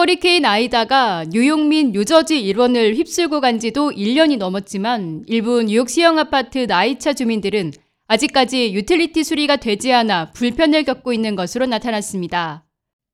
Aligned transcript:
허리케인 0.00 0.46
아이다가 0.46 1.26
뉴욕 1.28 1.60
및 1.66 1.92
뉴저지 1.92 2.40
일원을 2.40 2.94
휩쓸고 2.94 3.42
간 3.42 3.58
지도 3.58 3.90
1년이 3.90 4.38
넘었지만 4.38 5.24
일부 5.26 5.62
뉴욕 5.62 5.90
시영 5.90 6.18
아파트 6.18 6.60
NYCHA 6.60 7.12
주민들은 7.12 7.72
아직까지 8.06 8.72
유틸리티 8.72 9.22
수리가 9.22 9.56
되지 9.56 9.92
않아 9.92 10.30
불편을 10.30 10.84
겪고 10.84 11.12
있는 11.12 11.36
것으로 11.36 11.66
나타났습니다. 11.66 12.64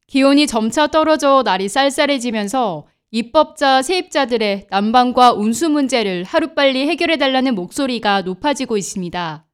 기온이 0.06 0.46
점차 0.46 0.86
떨어져 0.86 1.42
날이 1.44 1.68
쌀쌀해지면서 1.68 2.86
입법자, 3.10 3.82
세입자들의 3.82 4.68
난방과 4.70 5.32
온수 5.32 5.68
문제를 5.68 6.22
하루빨리 6.22 6.86
해결해달라는 6.86 7.56
목소리가 7.56 8.22
높아지고 8.22 8.76
있습니다. 8.76 9.44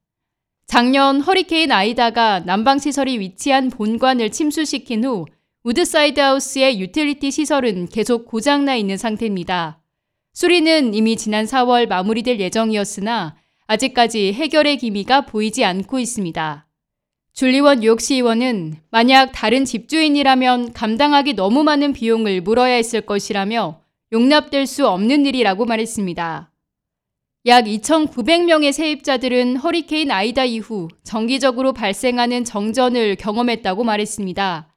작년 0.67 1.19
허리케인 1.19 1.71
아이다가 1.71 2.41
난방시설이 2.41 3.19
위치한 3.19 3.71
본관을 3.71 4.29
침수시킨 4.31 5.03
후 5.03 5.25
우드사이드 5.65 6.19
하우스의 6.19 6.77
유틸리티 6.81 7.31
시설은 7.31 7.87
계속 7.87 8.25
고장나 8.25 8.75
있는 8.75 8.97
상태입니다. 8.97 9.79
수리는 10.33 10.93
이미 10.93 11.15
지난 11.15 11.45
4월 11.45 11.87
마무리될 11.87 12.37
예정이었으나 12.41 13.37
아직까지 13.67 14.33
해결의 14.33 14.75
기미가 14.77 15.21
보이지 15.21 15.63
않고 15.63 15.99
있습니다. 15.99 16.67
줄리원 17.31 17.79
뉴욕시의원은 17.79 18.75
만약 18.91 19.31
다른 19.31 19.63
집주인이라면 19.63 20.73
감당하기 20.73 21.35
너무 21.35 21.63
많은 21.63 21.93
비용을 21.93 22.41
물어야 22.41 22.73
했을 22.73 22.99
것이라며 22.99 23.79
용납될 24.11 24.67
수 24.67 24.85
없는 24.89 25.25
일이라고 25.25 25.63
말했습니다. 25.63 26.51
약 27.45 27.65
2,900명의 27.65 28.73
세입자들은 28.73 29.55
허리케인 29.57 30.11
아이다 30.11 30.43
이후 30.43 30.89
정기적으로 31.03 31.71
발생하는 31.71 32.43
정전을 32.43 33.15
경험했다고 33.15 33.85
말했습니다. 33.85 34.72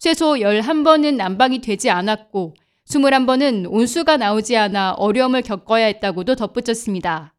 최소 0.00 0.32
11번은 0.36 1.16
난방이 1.16 1.60
되지 1.60 1.90
않았고 1.90 2.54
21번은 2.88 3.66
온수가 3.70 4.16
나오지 4.16 4.56
않아 4.56 4.92
어려움을 4.92 5.42
겪어야 5.42 5.84
했다고도 5.84 6.36
덧붙였습니다. 6.36 7.34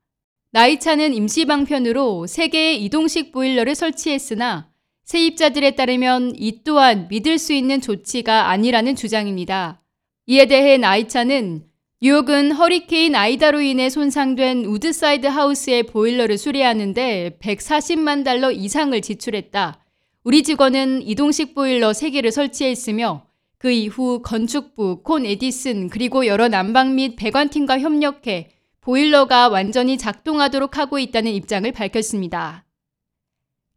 NYCHA는 0.52 1.16
임시방편으로 1.16 2.28
3개의 2.28 2.80
이동식 2.82 3.32
보일러를 3.32 3.74
설치했으나 3.74 4.70
세입자들에 5.06 5.72
따르면 5.72 6.34
이 6.36 6.64
또한 6.64 7.08
믿을 7.10 7.40
수 7.40 7.52
있는 7.52 7.82
조치가 7.82 8.52
아니라는 8.52 8.96
주장입니다. 8.96 9.82
이에 10.28 10.46
대해 10.46 10.78
NYCHA는 10.78 11.64
뉴욕은 12.04 12.52
허리케인 12.52 13.16
아이다로 13.16 13.62
인해 13.62 13.90
손상된 13.90 14.66
우드사이드 14.66 15.26
하우스의 15.26 15.84
보일러를 15.84 16.38
수리하는데 16.38 17.40
140만 17.42 18.24
달러 18.24 18.52
이상을 18.52 19.02
지출했다. 19.02 19.84
우리 20.24 20.44
직원은 20.44 21.02
이동식 21.02 21.56
보일러 21.56 21.90
3개를 21.90 22.30
설치했으며 22.30 23.26
그 23.58 23.72
이후 23.72 24.22
건축부, 24.22 25.02
콘 25.02 25.26
에디슨 25.26 25.90
그리고 25.90 26.28
여러 26.28 26.48
난방 26.48 26.94
및 26.94 27.16
배관팀과 27.16 27.80
협력해 27.80 28.52
보일러가 28.82 29.50
완전히 29.50 29.98
작동하도록 29.98 30.78
하고 30.78 31.00
있다는 31.00 31.32
입장을 31.32 31.72
밝혔습니다. 31.72 32.66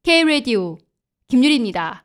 K-Radio 0.03 0.77
김유리입니다. 1.28 2.05